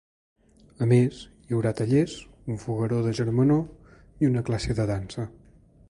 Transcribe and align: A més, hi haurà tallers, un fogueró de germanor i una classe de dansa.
A 0.85 0.85
més, 0.91 1.19
hi 1.43 1.57
haurà 1.57 1.73
tallers, 1.81 2.15
un 2.55 2.59
fogueró 2.65 3.03
de 3.09 3.15
germanor 3.21 3.63
i 4.25 4.31
una 4.33 4.47
classe 4.49 4.81
de 4.81 4.91
dansa. 4.95 5.29